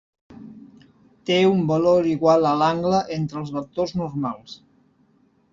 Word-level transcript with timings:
Té 1.31 1.35
un 1.49 1.61
valor 1.73 2.09
igual 2.13 2.49
a 2.53 2.55
l'angle 2.63 3.05
entre 3.19 3.41
els 3.43 3.55
vectors 3.59 3.97
normals. 4.03 4.57